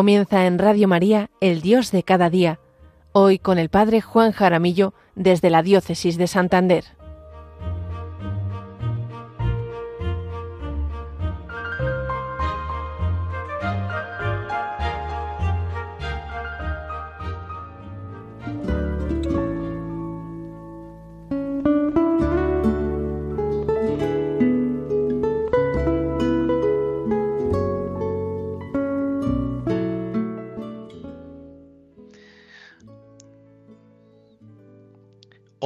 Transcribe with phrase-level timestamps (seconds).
[0.00, 2.58] Comienza en Radio María, El Dios de cada día,
[3.12, 6.84] hoy con el Padre Juan Jaramillo desde la Diócesis de Santander.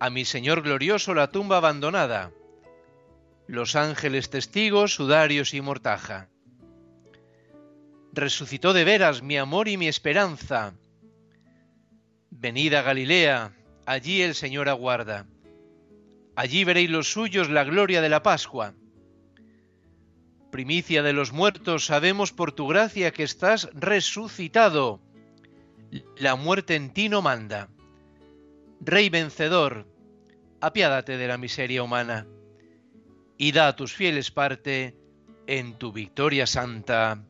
[0.00, 2.32] A mi Señor glorioso la tumba abandonada,
[3.46, 6.28] los ángeles testigos, sudarios y mortaja.
[8.12, 10.74] Resucitó de veras mi amor y mi esperanza.
[12.30, 13.52] Venida Galilea,
[13.86, 15.26] allí el Señor aguarda.
[16.36, 18.74] Allí veréis los suyos la gloria de la Pascua.
[20.52, 25.00] Primicia de los muertos, sabemos por tu gracia que estás resucitado.
[26.16, 27.68] La muerte en ti no manda.
[28.80, 29.86] Rey vencedor,
[30.60, 32.26] apiádate de la miseria humana
[33.36, 34.96] y da a tus fieles parte
[35.46, 37.24] en tu victoria santa.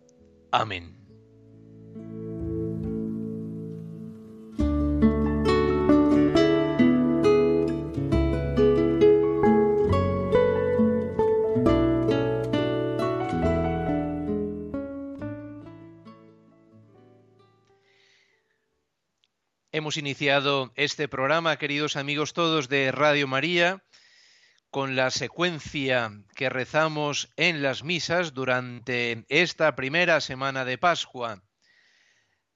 [0.51, 0.98] Amén.
[19.89, 23.83] Hemos iniciado este programa, queridos amigos todos de Radio María,
[24.71, 31.43] con la secuencia que rezamos en las misas durante esta primera semana de Pascua.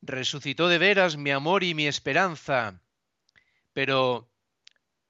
[0.02, 2.82] Resucitó de veras mi amor y mi esperanza.
[3.72, 4.30] Pero,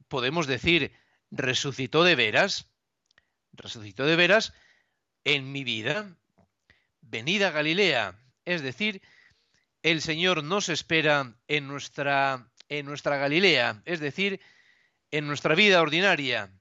[0.06, 0.92] ¿podemos decir,
[1.32, 2.70] resucitó de veras?
[3.52, 4.52] Resucitó de veras
[5.24, 6.16] en mi vida.
[7.00, 9.02] Venida a Galilea, es decir,
[9.82, 14.40] el Señor nos espera en nuestra, en nuestra Galilea, es decir,
[15.10, 16.52] en nuestra vida ordinaria,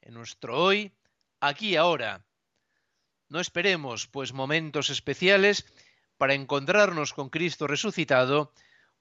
[0.00, 0.92] en nuestro hoy,
[1.40, 2.26] aquí y ahora.
[3.28, 5.66] No esperemos, pues, momentos especiales
[6.18, 8.52] para encontrarnos con Cristo resucitado,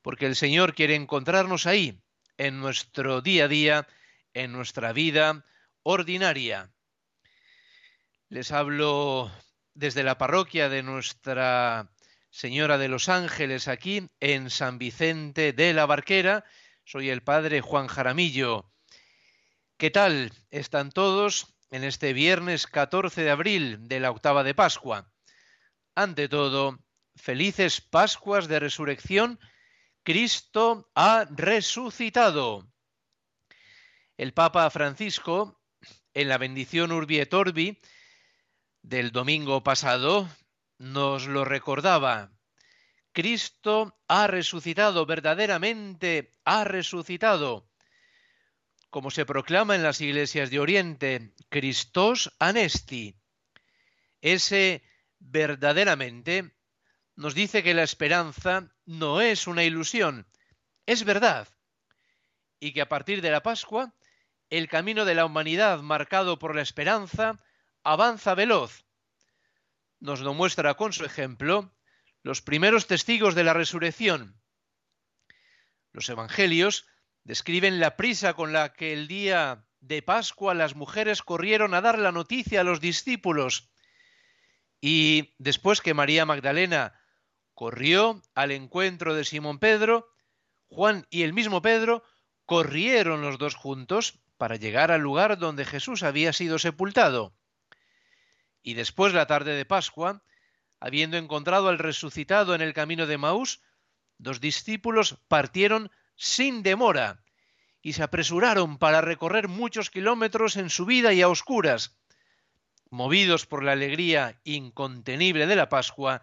[0.02, 2.00] porque el Señor quiere encontrarnos ahí,
[2.38, 3.88] en nuestro día a día,
[4.34, 5.46] en nuestra vida
[5.84, 6.72] ordinaria.
[8.30, 9.32] Les hablo
[9.74, 11.92] desde la parroquia de nuestra
[12.32, 16.46] Señora de los Ángeles, aquí en San Vicente de la Barquera.
[16.86, 18.72] Soy el Padre Juan Jaramillo.
[19.76, 25.12] ¿Qué tal están todos en este viernes 14 de abril de la octava de Pascua?
[25.94, 26.80] Ante todo,
[27.18, 29.38] felices Pascuas de Resurrección.
[30.04, 32.66] Cristo ha resucitado.
[34.16, 35.60] El Papa Francisco,
[36.14, 37.78] en la bendición Urbi et Orbi
[38.82, 40.30] del domingo pasado,
[40.82, 42.32] nos lo recordaba.
[43.14, 47.70] Cristo ha resucitado, verdaderamente ha resucitado.
[48.90, 53.16] Como se proclama en las iglesias de Oriente, Christos anesti.
[54.22, 54.82] Ese
[55.20, 56.52] verdaderamente
[57.16, 60.28] nos dice que la esperanza no es una ilusión,
[60.88, 61.48] es verdad.
[62.60, 63.94] Y que a partir de la Pascua,
[64.50, 67.40] el camino de la humanidad marcado por la esperanza
[67.84, 68.84] avanza veloz
[70.02, 71.74] nos lo muestra con su ejemplo
[72.24, 74.42] los primeros testigos de la resurrección.
[75.94, 76.86] Los evangelios
[77.24, 81.98] describen la prisa con la que el día de Pascua las mujeres corrieron a dar
[81.98, 83.70] la noticia a los discípulos.
[84.80, 87.00] Y después que María Magdalena
[87.54, 90.10] corrió al encuentro de Simón Pedro,
[90.68, 92.04] Juan y el mismo Pedro
[92.46, 97.36] corrieron los dos juntos para llegar al lugar donde Jesús había sido sepultado.
[98.64, 100.24] Y después, la tarde de Pascua,
[100.80, 103.62] habiendo encontrado al resucitado en el camino de Maús,
[104.18, 107.24] dos discípulos partieron sin demora
[107.82, 111.98] y se apresuraron para recorrer muchos kilómetros en su vida y a oscuras,
[112.90, 116.22] movidos por la alegría incontenible de la Pascua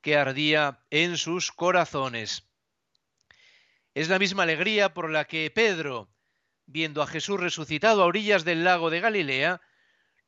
[0.00, 2.46] que ardía en sus corazones.
[3.94, 6.08] Es la misma alegría por la que Pedro,
[6.66, 9.60] viendo a Jesús resucitado a orillas del lago de Galilea,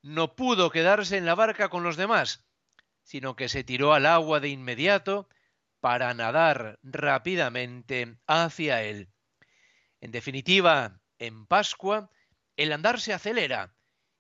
[0.03, 2.45] no pudo quedarse en la barca con los demás,
[3.03, 5.29] sino que se tiró al agua de inmediato,
[5.81, 9.09] para nadar rápidamente hacia Él.
[10.01, 12.11] En definitiva, en Pascua,
[12.57, 13.77] el andar se acelera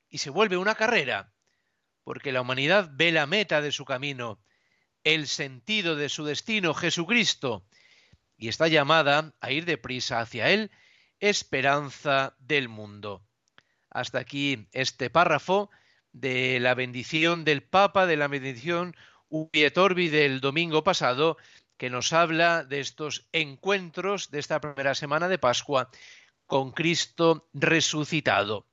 [0.08, 1.32] y se vuelve una carrera,
[2.04, 4.40] porque la humanidad ve la meta de su camino,
[5.02, 7.66] el sentido de su destino, Jesucristo,
[8.36, 10.70] y está llamada a ir deprisa hacia Él,
[11.18, 13.25] esperanza del mundo.
[13.96, 15.70] Hasta aquí este párrafo
[16.12, 18.94] de la bendición del Papa, de la bendición
[19.30, 21.38] Ubietorbi del domingo pasado,
[21.78, 25.88] que nos habla de estos encuentros de esta primera semana de Pascua
[26.44, 28.66] con Cristo resucitado.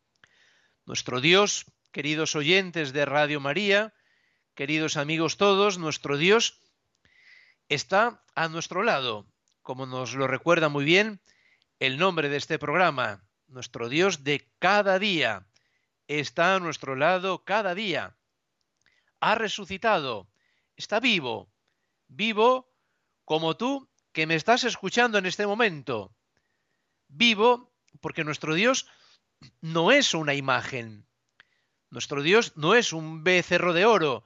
[0.86, 3.94] Nuestro Dios, queridos oyentes de Radio María,
[4.56, 6.60] queridos amigos todos, nuestro Dios
[7.70, 9.26] está a nuestro lado,
[9.62, 11.22] como nos lo recuerda muy bien
[11.80, 13.24] el nombre de este programa,
[13.54, 15.46] nuestro Dios de cada día,
[16.08, 18.18] está a nuestro lado cada día.
[19.20, 20.28] Ha resucitado,
[20.76, 21.50] está vivo,
[22.08, 22.68] vivo
[23.26, 26.16] como tú que me estás escuchando en este momento.
[27.08, 27.72] Vivo
[28.02, 28.88] porque nuestro Dios
[29.62, 31.06] no es una imagen.
[31.90, 34.24] Nuestro Dios no es un becerro de oro,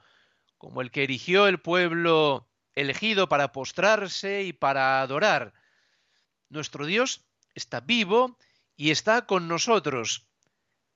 [0.56, 5.52] como el que erigió el pueblo elegido para postrarse y para adorar.
[6.48, 8.38] Nuestro Dios está vivo
[8.78, 10.28] y está con nosotros.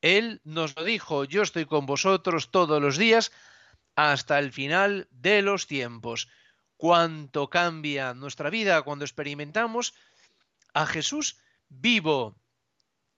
[0.01, 3.33] Él nos lo dijo, yo estoy con vosotros todos los días
[3.97, 6.29] hasta el final de los tiempos
[6.77, 9.95] cuánto cambia nuestra vida cuando experimentamos
[10.73, 11.39] a Jesús
[11.69, 12.37] vivo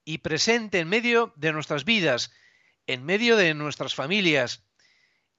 [0.05, 2.33] y presente en medio de nuestras vidas,
[2.87, 4.65] en medio de nuestras familias,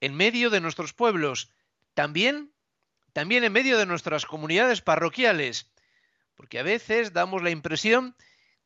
[0.00, 1.50] en medio de nuestros pueblos,
[1.94, 2.52] también,
[3.12, 5.72] también en medio de nuestras comunidades parroquiales,
[6.36, 8.16] porque a veces damos la impresión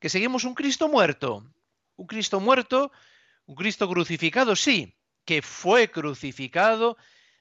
[0.00, 1.44] que seguimos un Cristo muerto,
[1.96, 2.90] un Cristo muerto,
[3.44, 6.96] un Cristo crucificado, sí, que fue crucificado,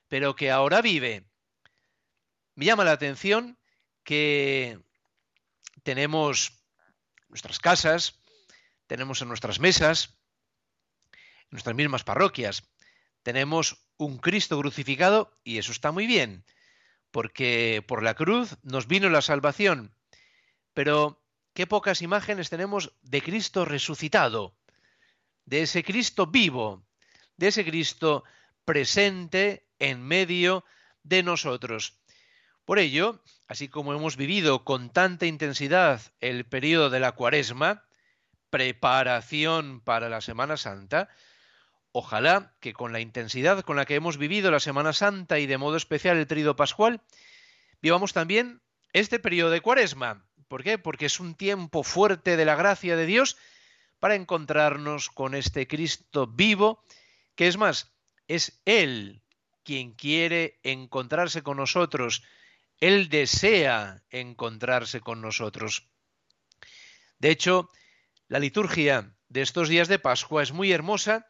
[0.10, 1.26] pero que ahora vive.
[2.56, 3.58] Me llama la atención
[4.04, 4.80] que
[5.84, 6.66] tenemos
[7.30, 8.20] nuestras casas,
[8.88, 10.18] tenemos en nuestras mesas,
[11.14, 12.64] en nuestras mismas parroquias,
[13.24, 16.44] tenemos un Cristo crucificado y eso está muy bien,
[17.12, 19.96] porque por la cruz nos vino la salvación.
[20.74, 21.19] Pero
[21.54, 24.56] qué pocas imágenes tenemos de Cristo resucitado,
[25.46, 26.86] de ese Cristo vivo,
[27.38, 28.24] de ese Cristo
[28.66, 30.64] presente en medio
[31.04, 32.00] de nosotros.
[32.66, 37.84] Por ello, así como hemos vivido con tanta intensidad el periodo de la cuaresma,
[38.50, 41.10] preparación para la Semana Santa,
[41.92, 45.58] ojalá que con la intensidad con la que hemos vivido la Semana Santa y de
[45.58, 47.02] modo especial el trío pascual,
[47.82, 48.62] vivamos también
[48.94, 50.29] este periodo de cuaresma.
[50.50, 50.78] ¿Por qué?
[50.78, 53.38] Porque es un tiempo fuerte de la gracia de Dios
[54.00, 56.84] para encontrarnos con este Cristo vivo,
[57.36, 57.94] que es más,
[58.28, 59.24] es Él
[59.64, 62.24] quien quiere encontrarse con nosotros
[62.80, 65.88] él desea encontrarse con nosotros.
[67.18, 67.72] De hecho,
[68.28, 71.28] la liturgia de estos días de Pascua es muy hermosa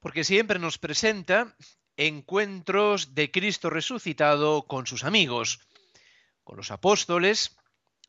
[0.00, 1.56] porque siempre nos presenta
[1.96, 5.60] encuentros de Cristo resucitado con sus amigos,
[6.44, 7.57] con los apóstoles,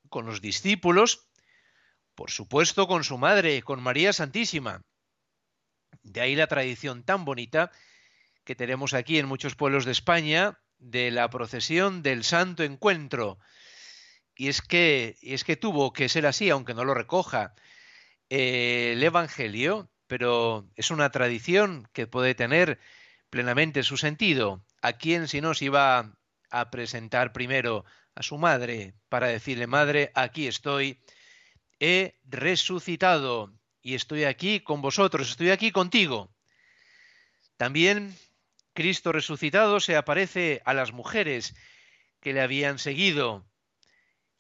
[0.10, 1.30] con los discípulos,
[2.16, 4.82] por supuesto con su madre, con María Santísima.
[6.04, 7.72] De ahí la tradición tan bonita
[8.44, 13.40] que tenemos aquí en muchos pueblos de España de la procesión del Santo Encuentro.
[14.36, 17.54] Y es que, es que tuvo que ser así, aunque no lo recoja
[18.30, 22.80] eh, el Evangelio, pero es una tradición que puede tener
[23.30, 24.66] plenamente su sentido.
[24.82, 26.18] ¿A quién si no se iba
[26.50, 31.00] a presentar primero a su madre para decirle, madre, aquí estoy,
[31.80, 36.34] he resucitado y estoy aquí con vosotros, estoy aquí contigo?
[37.58, 38.16] También
[38.74, 41.56] Cristo resucitado se aparece a las mujeres
[42.22, 43.46] que le habían seguido.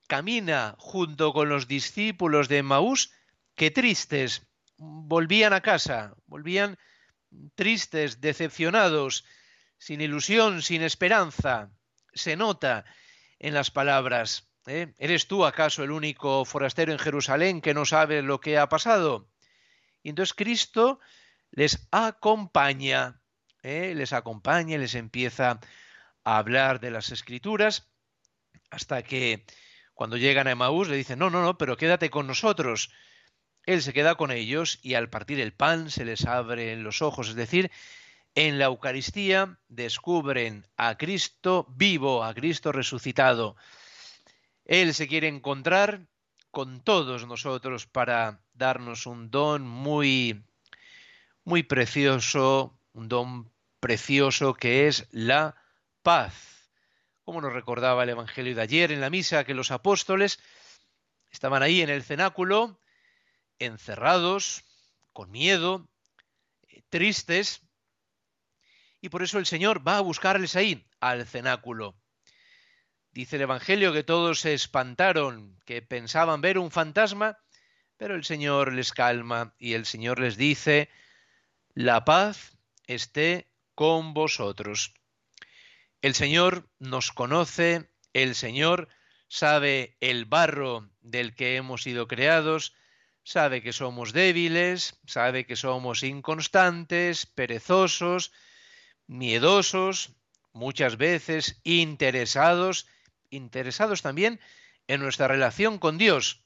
[0.07, 3.11] Camina junto con los discípulos de Maús
[3.55, 4.47] que tristes
[4.77, 6.77] volvían a casa, volvían
[7.55, 9.25] tristes, decepcionados,
[9.77, 11.69] sin ilusión, sin esperanza.
[12.13, 12.85] Se nota
[13.39, 14.49] en las palabras.
[14.65, 14.93] ¿eh?
[14.97, 19.29] ¿Eres tú acaso el único forastero en Jerusalén que no sabe lo que ha pasado?
[20.03, 20.99] Y entonces Cristo
[21.51, 23.19] les acompaña
[23.63, 23.93] ¿eh?
[23.95, 25.59] les acompaña, les empieza
[26.23, 27.89] a hablar de las escrituras,
[28.69, 29.45] hasta que
[29.93, 32.91] cuando llegan a Emaús le dicen, no, no, no, pero quédate con nosotros.
[33.65, 37.29] Él se queda con ellos y al partir el pan se les abren los ojos,
[37.29, 37.71] es decir,
[38.35, 43.55] en la Eucaristía descubren a Cristo vivo, a Cristo resucitado.
[44.65, 46.07] Él se quiere encontrar
[46.51, 50.43] con todos nosotros para darnos un don muy
[51.43, 55.55] muy precioso, un don precioso que es la
[56.03, 56.69] paz.
[57.23, 60.39] como nos recordaba el Evangelio de ayer en la misa, que los apóstoles
[61.29, 62.79] estaban ahí en el cenáculo,
[63.59, 64.63] encerrados,
[65.13, 65.87] con miedo,
[66.69, 67.61] eh, tristes,
[69.01, 71.95] y por eso el Señor va a buscarles ahí, al cenáculo.
[73.11, 77.39] Dice el Evangelio que todos se espantaron, que pensaban ver un fantasma,
[77.97, 80.89] pero el Señor les calma y el Señor les dice,
[81.73, 84.93] la paz esté con vosotros.
[86.01, 88.89] El Señor nos conoce, el Señor
[89.27, 92.73] sabe el barro del que hemos sido creados,
[93.23, 98.31] sabe que somos débiles, sabe que somos inconstantes, perezosos,
[99.09, 100.15] miedosos,
[100.53, 102.87] muchas veces interesados,
[103.31, 104.39] interesados también
[104.87, 106.45] en nuestra relación con Dios.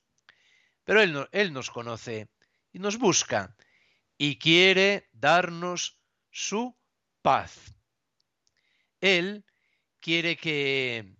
[0.85, 2.29] Pero Él, Él nos conoce
[2.71, 3.55] y nos busca
[4.17, 5.99] y quiere darnos
[6.31, 6.75] su
[7.21, 7.75] paz.
[9.01, 9.45] Él
[9.99, 11.17] quiere que,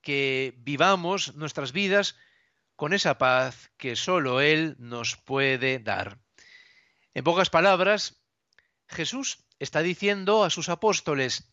[0.00, 2.16] que vivamos nuestras vidas
[2.76, 6.20] con esa paz que sólo Él nos puede dar.
[7.12, 8.22] En pocas palabras,
[8.86, 11.48] Jesús está diciendo a sus apóstoles,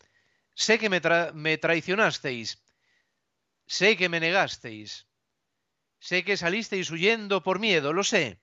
[0.54, 2.62] sé que me, traicionasteis,
[3.66, 5.06] sé que me negasteis,
[5.98, 8.40] sé que salisteis huyendo por miedo, lo sé,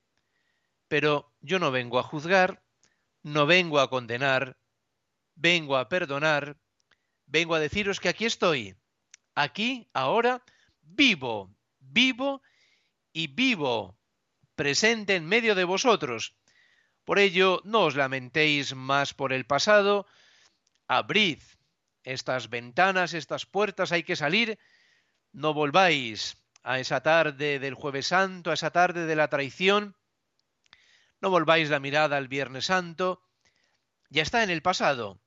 [0.88, 2.62] pero yo no vengo a juzgar,
[3.22, 4.58] no vengo a condenar,
[5.34, 6.58] vengo a perdonar,
[7.26, 8.76] vengo a deciros que aquí estoy,
[9.34, 10.44] aquí, ahora,
[10.82, 12.42] vivo, vivo
[13.12, 13.98] y vivo,
[14.54, 16.36] presente en medio de vosotros.
[17.04, 20.06] Por ello, no os lamentéis más por el pasado,
[20.86, 21.40] abrid
[22.04, 24.58] estas ventanas, estas puertas, hay que salir,
[25.32, 29.96] no volváis a esa tarde del jueves santo, a esa tarde de la traición,
[31.20, 33.22] no volváis la mirada al Viernes Santo,
[34.10, 35.20] ya está en el pasado.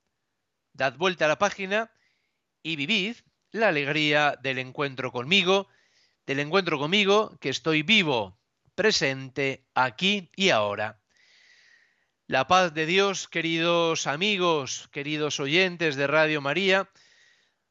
[0.74, 1.91] Dad vuelta a la página
[2.62, 3.15] y vivid
[3.51, 5.67] la alegría del encuentro conmigo,
[6.25, 8.38] del encuentro conmigo que estoy vivo,
[8.75, 11.00] presente, aquí y ahora.
[12.27, 16.89] La paz de Dios, queridos amigos, queridos oyentes de Radio María,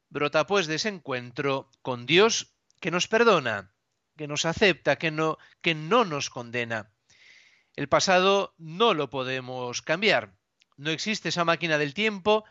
[0.07, 3.73] brota pues de ese encuentro con Dios que nos perdona,
[4.15, 5.37] que nos acepta, que no,
[6.05, 6.89] nos condena.
[7.75, 10.37] El pasado no lo podemos cambiar.
[10.77, 12.45] No existe esa máquina del tiempo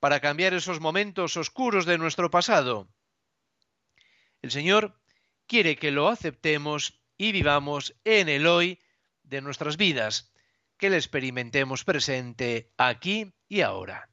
[0.00, 2.88] para cambiar esos momentos oscuros de nuestro pasado.
[4.42, 5.00] El Señor
[5.46, 8.80] quiere que lo aceptemos y vivamos en el hoy
[9.22, 10.29] de nuestras vidas,
[10.80, 14.08] que le experimentemos presente aquí y ahora.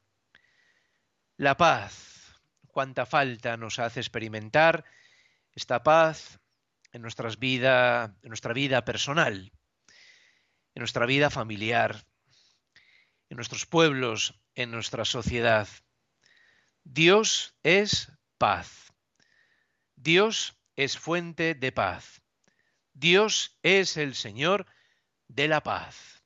[1.38, 4.84] La paz, cuánta falta nos hace experimentar
[5.52, 6.38] esta paz
[6.92, 9.50] en, nuestras vida, en nuestra vida personal,
[10.74, 12.04] en nuestra vida familiar,
[13.30, 15.68] en nuestros pueblos, en nuestra sociedad.
[16.84, 18.92] Dios es paz.
[19.96, 22.20] Dios es fuente de paz.
[22.92, 24.66] Dios es el Señor
[25.28, 26.17] de la paz.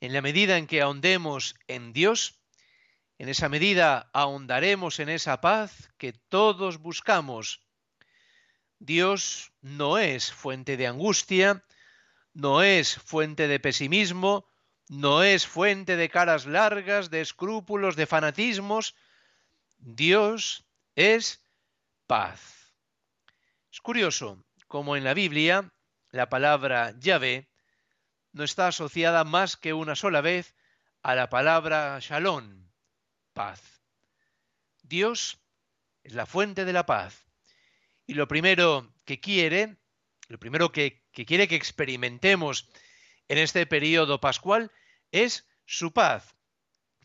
[0.00, 2.40] En la medida en que ahondemos en Dios,
[3.18, 7.60] en esa medida ahondaremos en esa paz que todos buscamos.
[8.78, 11.62] Dios no es fuente de angustia,
[12.32, 14.48] no es fuente de pesimismo,
[14.88, 18.94] no es fuente de caras largas, de escrúpulos, de fanatismos.
[19.76, 20.64] Dios
[20.96, 21.44] es
[22.06, 22.72] paz.
[23.70, 25.70] Es curioso como en la Biblia
[26.10, 27.49] la palabra Yahvé
[28.32, 30.54] no está asociada más que una sola vez
[31.02, 32.68] a la palabra Shalom,
[33.32, 33.82] paz.
[34.82, 35.40] Dios
[36.02, 37.26] es la fuente de la paz.
[38.06, 39.76] Y lo primero que quiere,
[40.28, 42.68] lo primero que, quiere que experimentemos
[43.28, 44.72] en este periodo pascual
[45.12, 46.34] es su paz,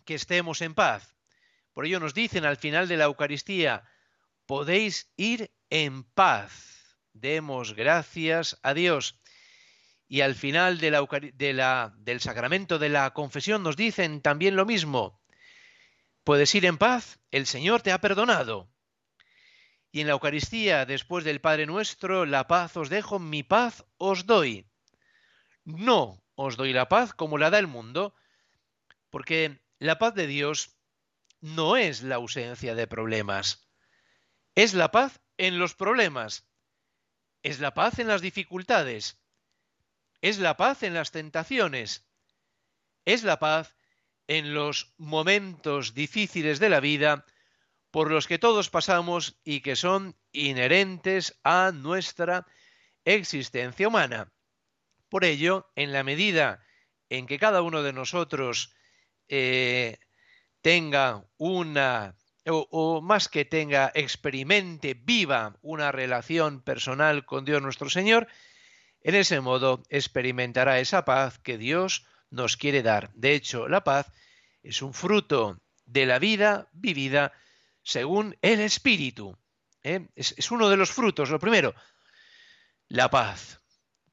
[0.05, 1.15] que estemos en paz.
[1.73, 3.83] Por ello nos dicen al final de la Eucaristía,
[4.45, 6.97] podéis ir en paz.
[7.13, 9.19] Demos gracias a Dios.
[10.07, 10.91] Y al final de
[11.53, 15.19] la, del sacramento de la confesión nos dicen también lo mismo.
[16.23, 18.69] Puedes ir en paz, el Señor te ha perdonado.
[19.91, 24.25] Y en la Eucaristía, después del Padre nuestro, la paz os dejo, mi paz os
[24.25, 24.67] doy.
[25.63, 28.13] No os doy la paz como la da el mundo,
[29.09, 30.77] porque la paz de Dios
[31.41, 33.69] no es la ausencia de problemas,
[34.55, 36.47] es la paz en los problemas,
[37.43, 39.21] es la paz en las dificultades,
[40.25, 42.09] es la paz en las tentaciones,
[43.05, 43.75] es la paz
[44.25, 47.27] en los momentos difíciles de la vida
[47.91, 52.47] por los que todos pasamos y que son inherentes a nuestra
[53.03, 54.33] existencia humana.
[55.09, 56.65] Por ello, en la medida
[57.09, 58.73] en que cada uno de nosotros
[59.27, 59.99] eh,
[60.61, 62.15] tenga una
[62.47, 68.27] o, más que tenga, experimente, viva una relación personal con Dios nuestro Señor,
[69.05, 73.13] en ese modo experimentará esa paz que Dios nos quiere dar.
[73.13, 74.11] De hecho, la paz
[74.63, 77.31] es un fruto de la vida vivida
[77.83, 79.37] según el Espíritu.
[79.83, 80.07] ¿eh?
[80.15, 81.29] es uno de los frutos.
[81.29, 81.75] Lo primero,
[82.87, 83.61] la paz.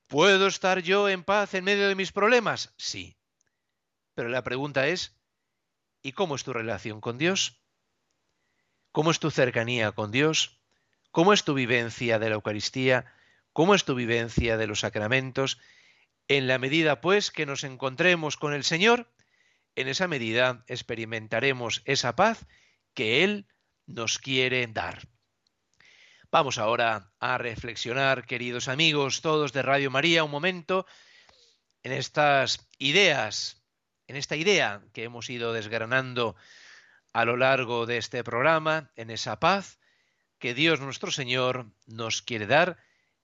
[0.08, 2.74] ¿Puedo estar yo en paz en medio de mis problemas?
[2.76, 3.16] Sí.
[4.14, 5.16] Pero la pregunta es,
[6.02, 7.62] ¿y cómo es tu relación con Dios?
[8.90, 10.60] ¿Cómo es tu cercanía con Dios?
[11.12, 13.06] ¿Cómo es tu vivencia de la Eucaristía?
[13.52, 15.58] ¿Cómo es tu vivencia de los sacramentos?
[16.26, 19.12] En la medida, pues, que nos encontremos con el Señor,
[19.74, 22.46] en esa medida experimentaremos esa paz
[22.94, 23.46] que Él
[23.86, 25.06] nos quiere dar.
[26.30, 30.86] Vamos ahora a reflexionar, queridos amigos, todos de Radio María, un momento
[31.82, 33.62] en estas ideas,
[34.06, 36.36] en esta idea que hemos ido desgranando
[37.12, 39.78] a lo largo de este programa en esa paz
[40.38, 42.78] que Dios nuestro Señor nos quiere dar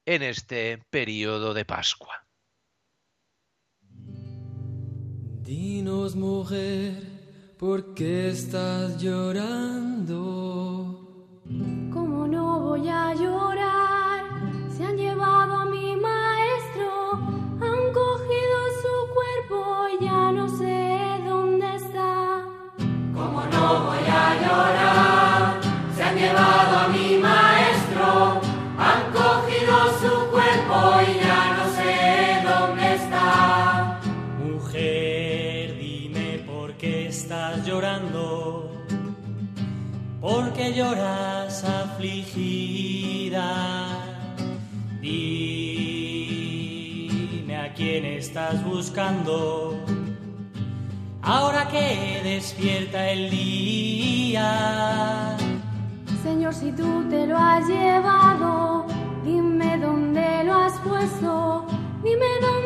[0.08, 2.24] en este periodo de Pascua.
[5.42, 6.94] Dinos mujer,
[7.58, 10.14] ¿por qué estás llorando?
[11.92, 14.24] ¿Cómo no voy a llorar?
[14.74, 17.12] Se han llevado a mi maestro,
[17.60, 22.46] han cogido su cuerpo y ya no sé dónde está.
[23.12, 25.07] ¿Cómo no voy a llorar?
[40.68, 43.46] ¿Por qué lloras afligida?
[45.00, 45.56] Dime
[47.56, 49.82] a quién estás buscando
[51.22, 54.44] ahora que despierta el día.
[56.22, 58.84] Señor, si tú te lo has llevado,
[59.24, 61.64] dime dónde lo has puesto,
[62.04, 62.57] dime dónde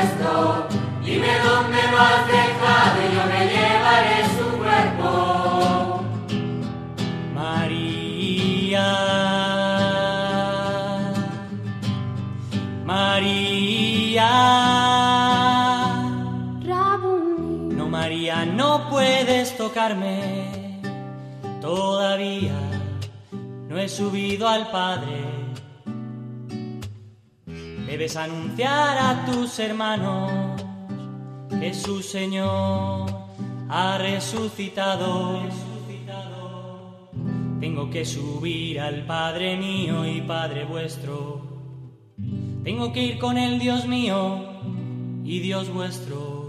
[0.00, 0.66] puesto,
[1.04, 6.02] dime dónde lo has dejado y yo me llevaré su cuerpo.
[7.34, 8.88] María,
[12.84, 14.30] María,
[17.76, 20.80] no María, no puedes tocarme,
[21.60, 22.58] todavía
[23.68, 25.29] no he subido al Padre.
[28.00, 30.32] Debes anunciar a tus hermanos
[31.50, 33.10] que su Señor
[33.68, 35.42] ha resucitado.
[37.60, 41.42] Tengo que subir al Padre mío y Padre vuestro.
[42.64, 44.46] Tengo que ir con el Dios mío
[45.22, 46.48] y Dios vuestro.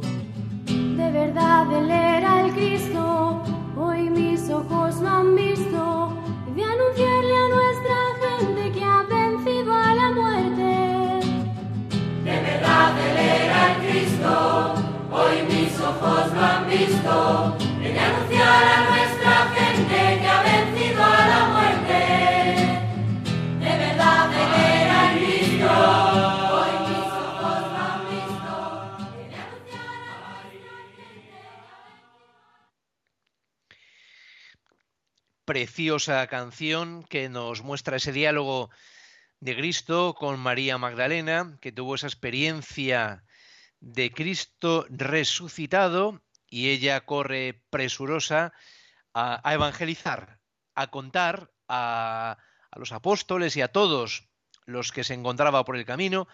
[0.68, 3.44] de verdad él era el Cristo,
[3.78, 6.14] hoy mis ojos lo han visto,
[6.50, 8.01] y de anunciarle a nuestra
[14.22, 14.76] Cristo,
[15.10, 21.28] hoy mis ojos lo han visto, de anunciar a nuestra gente que ha vencido a
[21.28, 22.00] la muerte.
[23.60, 25.74] De verdad era el Cristo,
[26.54, 28.54] hoy mis ojos lo han visto,
[29.18, 30.70] de anunciar a nuestra.
[35.46, 38.70] Preciosa canción que nos muestra ese diálogo
[39.40, 43.24] de Cristo con María Magdalena, que tuvo esa experiencia
[43.82, 48.54] de Cristo resucitado y ella corre presurosa
[49.14, 50.40] a, evangelizar,
[50.76, 52.38] a contar a
[52.76, 54.30] los apóstoles y a todos
[54.66, 56.28] los que se encontraba por el camino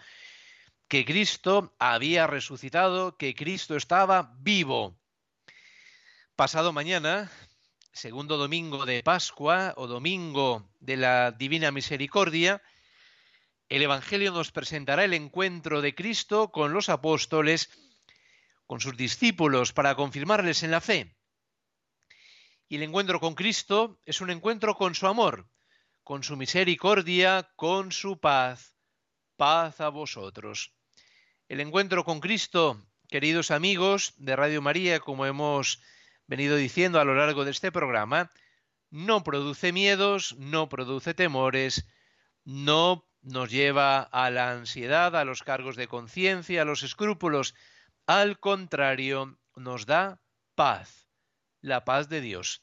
[0.88, 4.98] que Cristo había resucitado, que Cristo estaba vivo.
[6.34, 7.30] Pasado mañana,
[7.92, 12.62] segundo domingo de Pascua o domingo de la Divina Misericordia,
[13.68, 17.70] el Evangelio nos presentará el encuentro de Cristo con los apóstoles,
[18.66, 21.14] con sus discípulos, para confirmarles en la fe.
[22.68, 25.48] Y el encuentro con Cristo es un encuentro con su amor,
[26.02, 28.74] con su misericordia, con su paz.
[29.36, 30.74] Paz a vosotros.
[31.48, 35.80] El encuentro con Cristo, queridos amigos de Radio María, como hemos
[36.26, 38.30] venido diciendo a lo largo de este programa,
[38.90, 41.86] no produce miedos, no produce temores,
[42.44, 47.54] no nos lleva a la ansiedad, a los cargos de conciencia, a los escrúpulos.
[48.06, 50.20] Al contrario, nos da
[50.54, 51.08] paz,
[51.60, 52.62] la paz de Dios.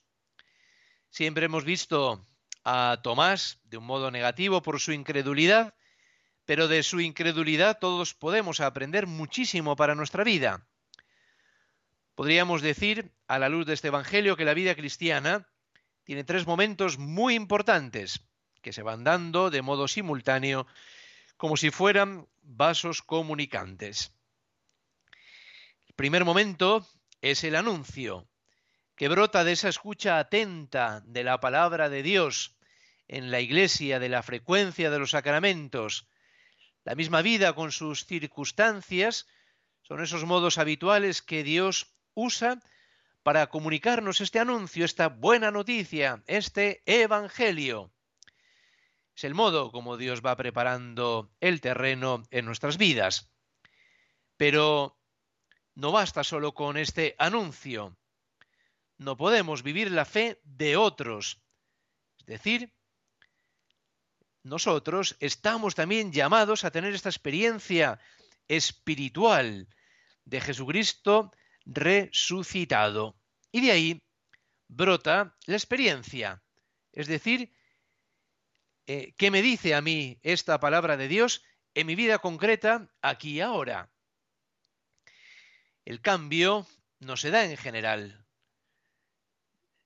[1.09, 2.27] Siempre hemos visto
[2.63, 5.75] a Tomás de un modo negativo por su incredulidad,
[6.45, 10.67] pero de su incredulidad todos podemos aprender muchísimo para nuestra vida.
[12.15, 15.47] Podríamos decir, a la luz de este Evangelio, que la vida cristiana
[16.05, 18.21] tiene tres momentos muy importantes
[18.65, 20.65] que se van dando de modo simultáneo
[21.37, 24.11] como si fueran vasos comunicantes.
[25.85, 26.83] El primer momento
[27.21, 28.27] es el anuncio,
[28.95, 32.55] que brota de esa escucha atenta de la palabra de Dios
[33.07, 36.07] en la iglesia, de la frecuencia de los sacramentos.
[36.85, 39.27] La misma vida con sus circunstancias
[39.83, 42.59] son esos modos habituales que Dios usa
[43.21, 47.91] para comunicarnos este anuncio, esta buena noticia, este Evangelio.
[49.15, 53.31] Es el modo como Dios va preparando el terreno en nuestras vidas.
[54.35, 54.99] Pero
[55.73, 57.97] no basta solo con este anuncio.
[58.97, 61.41] No podemos vivir la fe de otros.
[62.19, 62.73] Es decir,
[64.43, 67.99] nosotros estamos también llamados a tener esta experiencia
[68.49, 69.67] espiritual
[70.25, 71.31] de Jesucristo
[71.65, 73.15] resucitado.
[73.51, 74.03] Y de ahí
[74.67, 76.43] brota la experiencia.
[76.91, 77.53] Es decir,
[78.87, 81.43] eh, ¿qué me dice a mí esta palabra de Dios
[81.73, 83.89] en mi vida concreta, aquí y ahora?
[85.85, 86.67] El cambio
[86.99, 88.25] no se da en general.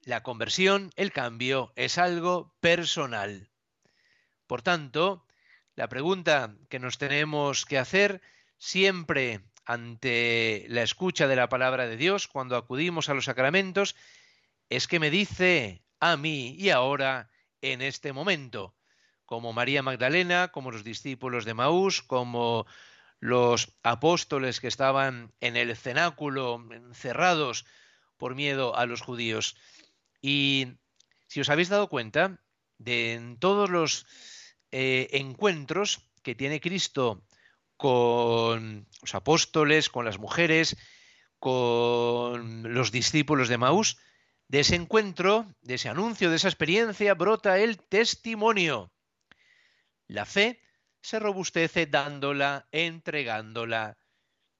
[0.01, 3.49] La conversión, el cambio, es algo personal.
[4.47, 5.25] Por tanto,
[5.75, 8.21] la pregunta que nos tenemos que hacer
[8.57, 13.95] siempre ante la escucha de la palabra de Dios, cuando acudimos a los sacramentos,
[14.69, 17.29] es que me dice a mí y ahora
[17.61, 18.75] en este momento
[19.29, 22.65] como María Magdalena, como los discípulos de Maús, como
[23.19, 27.67] los apóstoles que estaban en el cenáculo encerrados
[28.17, 29.55] por miedo a los judíos.
[30.19, 30.69] Y
[31.27, 32.39] si os habéis dado cuenta,
[32.79, 34.07] de en todos los
[34.71, 37.23] eh, encuentros que tiene Cristo
[37.77, 40.75] con los apóstoles, con las mujeres,
[41.37, 43.99] con los discípulos de Maús,
[44.47, 48.91] de ese encuentro, de ese anuncio, de esa experiencia, brota el testimonio.
[50.09, 50.59] La fe
[51.01, 53.97] se robustece dándola, entregándola.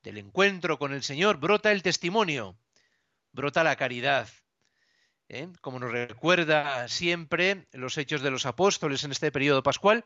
[0.04, 2.58] Del encuentro con el Señor brota el testimonio,
[3.32, 4.30] brota la caridad.
[5.28, 5.50] ¿eh?
[5.60, 10.06] Como nos recuerda siempre los hechos de los apóstoles en este periodo pascual,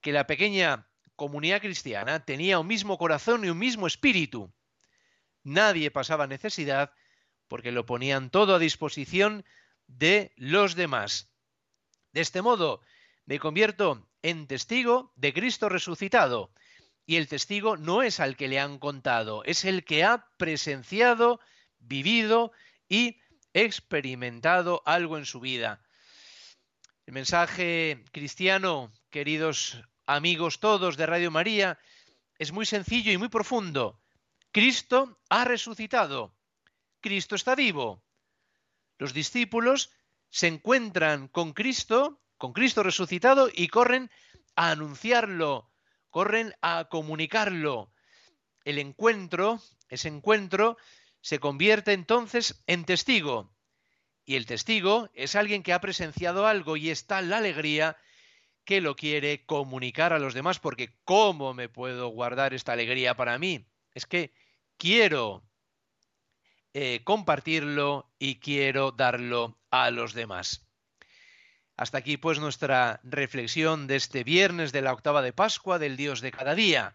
[0.00, 4.52] que la pequeña comunidad cristiana tenía un mismo corazón y un mismo espíritu.
[5.44, 6.92] Nadie pasaba necesidad
[7.46, 9.44] porque lo ponían todo a disposición
[9.86, 11.32] de los demás.
[12.10, 12.80] De este modo,
[13.24, 16.50] me convierto en testigo de Cristo resucitado.
[17.04, 21.40] Y el testigo no es al que le han contado, es el que ha presenciado,
[21.78, 22.50] vivido
[22.88, 23.18] y
[23.52, 25.82] experimentado algo en su vida.
[27.04, 31.78] El mensaje cristiano, queridos amigos todos de Radio María,
[32.38, 34.00] es muy sencillo y muy profundo.
[34.52, 36.34] Cristo ha resucitado.
[37.02, 38.02] Cristo está vivo.
[38.96, 39.90] Los discípulos
[40.30, 44.10] se encuentran con Cristo con Cristo resucitado y corren
[44.56, 45.70] a anunciarlo,
[46.10, 47.92] corren a comunicarlo.
[48.64, 50.76] El encuentro, ese encuentro,
[51.20, 53.54] se convierte entonces en testigo.
[54.24, 57.96] Y el testigo es alguien que ha presenciado algo y está la alegría
[58.64, 63.38] que lo quiere comunicar a los demás, porque ¿cómo me puedo guardar esta alegría para
[63.38, 63.66] mí?
[63.92, 64.32] Es que
[64.78, 65.44] quiero
[66.72, 70.66] eh, compartirlo y quiero darlo a los demás.
[71.76, 76.20] Hasta aquí pues nuestra reflexión de este viernes de la octava de Pascua del Dios
[76.20, 76.94] de cada día.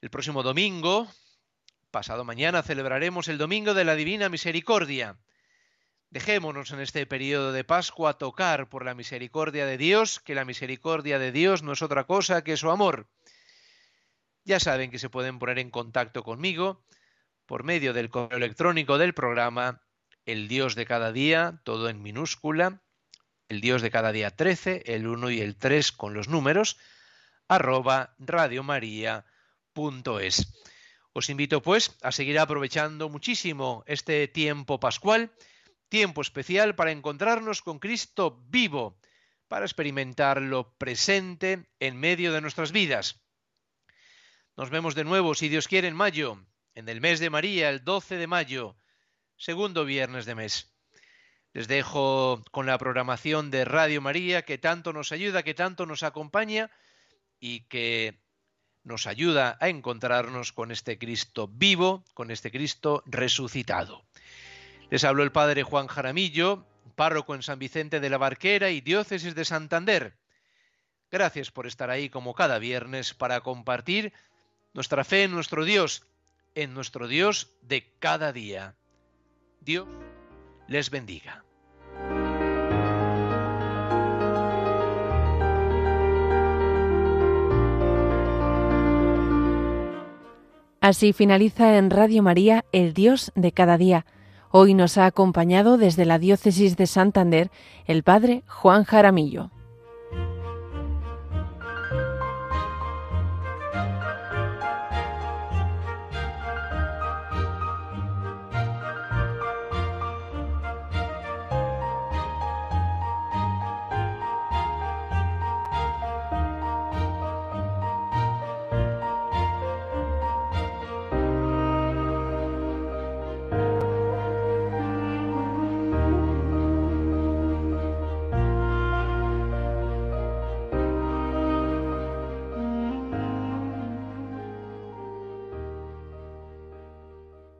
[0.00, 1.10] El próximo domingo,
[1.90, 5.18] pasado mañana, celebraremos el Domingo de la Divina Misericordia.
[6.10, 11.18] Dejémonos en este periodo de Pascua tocar por la misericordia de Dios, que la misericordia
[11.18, 13.08] de Dios no es otra cosa que su amor.
[14.44, 16.84] Ya saben que se pueden poner en contacto conmigo
[17.44, 19.82] por medio del correo electrónico del programa
[20.26, 22.82] El Dios de cada día, todo en minúscula,
[23.48, 26.78] el Dios de cada día 13, el 1 y el 3 con los números,
[27.48, 29.24] arroba radiomaria.es.
[31.12, 35.32] Os invito pues a seguir aprovechando muchísimo este tiempo pascual,
[35.88, 39.00] tiempo especial para encontrarnos con Cristo vivo,
[39.48, 43.20] para experimentarlo presente en medio de nuestras vidas.
[44.56, 47.82] Nos vemos de nuevo, si Dios quiere, en mayo, en el mes de María, el
[47.84, 48.76] 12 de mayo,
[49.36, 50.77] segundo viernes de mes.
[51.52, 56.02] Les dejo con la programación de Radio María que tanto nos ayuda, que tanto nos
[56.02, 56.70] acompaña
[57.40, 58.18] y que
[58.84, 64.04] nos ayuda a encontrarnos con este Cristo vivo, con este Cristo resucitado.
[64.90, 69.34] Les habló el Padre Juan Jaramillo, párroco en San Vicente de la Barquera y diócesis
[69.34, 70.16] de Santander.
[71.10, 74.12] Gracias por estar ahí como cada viernes para compartir
[74.74, 76.04] nuestra fe en nuestro Dios,
[76.54, 78.74] en nuestro Dios de cada día.
[79.60, 79.86] Dios
[80.68, 81.44] les bendiga.
[90.80, 94.06] Así finaliza en Radio María El Dios de cada día.
[94.50, 97.50] Hoy nos ha acompañado desde la diócesis de Santander
[97.86, 99.50] el padre Juan Jaramillo.